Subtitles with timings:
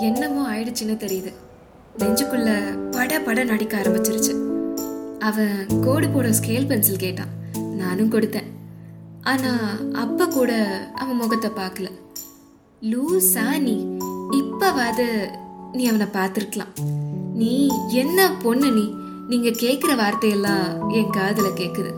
[0.00, 1.32] என்னமோ ஆயிடுச்சுன்னு தெரியுது.
[1.98, 4.34] நெஞ்சுக்குள்ள பட பட நடிக்க ஆரம்பிச்சிருச்சு.
[5.18, 7.28] அவன் கோடு போட ஸ்கேல் பென்சில் கேட்டான்.
[7.74, 8.48] நானும் கொடுத்தேன்.
[9.22, 10.52] ஆனா அப்ப கூட
[10.94, 11.90] அவன் முகத்தை பார்க்கல.
[12.82, 13.86] லூசா நீ.
[14.30, 15.28] இப்பவாது
[15.72, 16.90] நீ அவனை பார்த்துருக்கலாம்.
[17.34, 18.92] நீ என்ன பொண்ணு நீ?
[19.28, 21.92] நீங்க கேட்குற வார்த்தையெல்லாம் என் காதுல கேக்குது.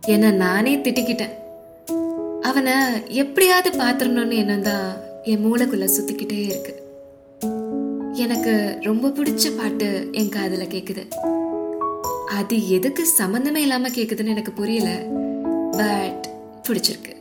[0.00, 1.34] என்ன நானே திட்டிக்கிட்டேன்.
[2.42, 2.72] அவனை
[3.06, 6.72] எப்படியாவது பாத்திரணும்னு எண்ணம் என் மூளைக்குள்ள சுத்திக்கிட்டே இருக்கு.
[8.14, 11.02] எனக்கு ரொம்ப பிடிச்ச பாட்டு என் காதுல கேக்குது.
[12.30, 14.90] அது எதுக்கு சம்மந்தமே இல்லாம கேக்குதுன்னு எனக்கு புரியல.
[15.72, 16.26] பட்
[16.68, 17.12] பிடிச்சிருக்கு.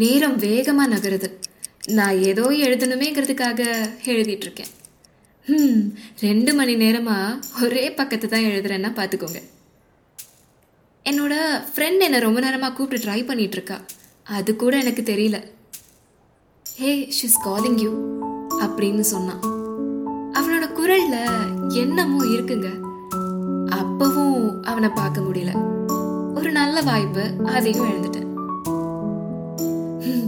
[0.00, 1.28] நேரம் வேகமா நகருது.
[1.88, 3.60] நான் ஏதோ எழுதணுமேங்கிறதுக்காக
[4.04, 4.72] எழுதிட்டு இருக்கேன்
[5.46, 5.84] ஹம்,
[6.20, 7.14] ரெண்டு மணி நேரமா
[7.62, 9.40] ஒரே பக்கத்தை தான் எழுதுறேன்னா பார்த்துக்கோங்க
[11.06, 11.34] என்னோட
[11.68, 13.78] ஃப்ரெண்ட் என்னை ரொம்ப நேரமாக கூப்பிட்டு ட்ரை பண்ணிட்டு இருக்கா
[14.26, 15.38] அது கூட எனக்கு தெரியல.
[16.80, 17.90] ஹே ஷிஸ் காலிங் யூ
[18.60, 19.40] அப்படின்னு சொன்னான்.
[20.32, 21.16] அவனோட குரல்ல
[21.68, 22.68] என்னமோ இருக்குங்க.
[23.70, 25.52] அப்பவும் அவனை பார்க்க முடியல.
[26.34, 28.28] ஒரு நல்ல வாய்ப்பு அதையும் எழுந்துட்டேன்.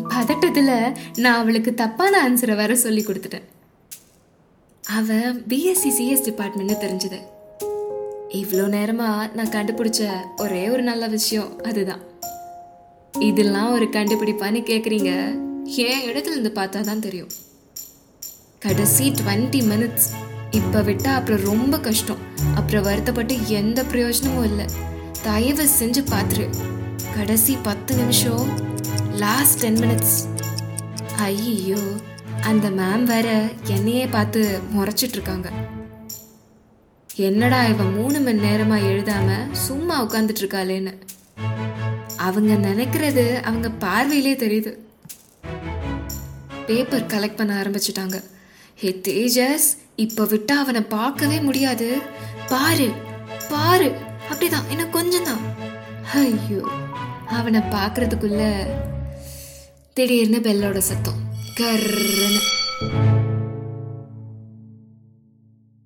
[0.08, 3.44] பதட்டத்துல நான் அவளுக்கு தப்பான ஆன்சரை வர சொல்லி கொடுத்துட்டேன்.
[4.86, 7.20] அவன் பிஎஸ்சி சிஎஸ் டிபார்ட்மெண்ட்னு தெரிஞ்சது.
[8.28, 12.00] இவ்வளோ நேரமா நான் கண்டுபிடிச்ச ஒரே ஒரு நல்ல விஷயம் அதுதான்.
[13.18, 15.40] இதெல்லாம் ஒரு கண்டுபிடிப்பான்னு கேட்குறீங்க
[15.86, 17.32] என் இடத்துல இருந்து பார்த்தா தான் தெரியும்.
[18.64, 20.08] கடைசி டுவெண்ட்டி மினிட்ஸ்
[20.58, 22.22] இப்போ விட்டால் அப்புறம் ரொம்ப கஷ்டம்.
[22.58, 24.66] அப்புறம் வருத்தப்பட்டு எந்த பிரயோஜனமும் இல்லை.
[25.22, 26.46] தயவு செஞ்சு பார்த்துரு
[27.16, 28.44] கடைசி பத்து நிமிஷம்
[29.24, 30.16] லாஸ்ட் டென் மினிட்ஸ்
[31.28, 31.80] ஐயோ
[32.50, 33.28] அந்த மேம் வேற
[33.76, 34.42] என்னையே பார்த்து
[34.74, 35.48] முறைச்சிட்ருக்காங்க.
[37.28, 40.94] என்னடா இவன் மூணு மணி நேரமாக எழுதாமல் சும்மா உட்காந்துட்டு இருக்காளேன்னு
[42.26, 44.72] அவங்க நினைக்கிறது அவங்க பார்வையிலே தெரியுது.
[46.70, 48.16] பேப்பர் கலெக்ட் பண்ண ஆரம்பிச்சிட்டாங்க.
[48.81, 49.69] ஹே தேஜஸ்
[50.04, 51.88] இப்போ விட்டா அவனை பார்க்கவே முடியாது.
[52.53, 52.88] பாரு
[53.53, 53.88] பாரு
[54.31, 55.42] அப்படிதான் இன்னும் கொஞ்சம் தான்
[56.20, 56.62] ஐயோ
[57.38, 58.44] அவனை பார்க்கறதுக்குள்ள
[59.97, 61.20] திடீர்னு பெல்லோட சத்தம்.
[61.58, 62.41] கர்ன்னு